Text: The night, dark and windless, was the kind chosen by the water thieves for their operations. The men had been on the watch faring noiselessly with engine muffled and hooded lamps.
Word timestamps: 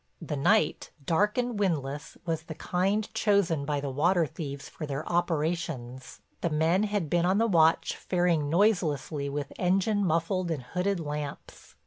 The 0.19 0.35
night, 0.35 0.89
dark 1.05 1.37
and 1.37 1.59
windless, 1.59 2.17
was 2.25 2.41
the 2.45 2.55
kind 2.55 3.07
chosen 3.13 3.65
by 3.65 3.79
the 3.79 3.91
water 3.91 4.25
thieves 4.25 4.67
for 4.67 4.87
their 4.87 5.07
operations. 5.07 6.21
The 6.41 6.49
men 6.49 6.81
had 6.85 7.07
been 7.07 7.23
on 7.23 7.37
the 7.37 7.45
watch 7.45 7.95
faring 7.95 8.49
noiselessly 8.49 9.29
with 9.29 9.53
engine 9.59 10.03
muffled 10.03 10.49
and 10.49 10.63
hooded 10.63 10.99
lamps. 10.99 11.75